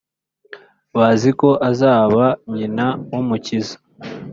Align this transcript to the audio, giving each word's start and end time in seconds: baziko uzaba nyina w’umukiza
baziko 0.97 1.47
uzaba 1.69 2.25
nyina 2.55 2.87
w’umukiza 3.11 3.75